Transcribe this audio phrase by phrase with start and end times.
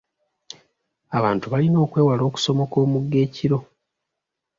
[1.17, 3.57] Abantu balina okwewala okusomoka omugga ekiro.